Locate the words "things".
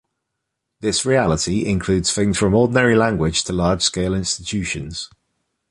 2.11-2.35